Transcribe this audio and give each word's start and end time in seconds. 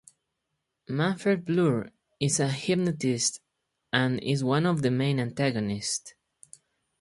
Manfred 0.89 1.45
Bloor 1.45 1.91
is 2.19 2.39
a 2.39 2.47
hypnotist 2.51 3.39
and 3.93 4.19
is 4.23 4.43
one 4.43 4.65
of 4.65 4.81
the 4.81 4.89
main 4.89 5.19
antagonists. 5.19 6.15